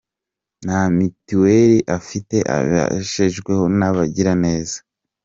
Nta 0.65 0.81
mitiweri 0.95 1.79
afite, 1.97 2.37
abeshejweho 2.57 3.63
n’abagira 3.77 4.31
neza. 4.43 4.77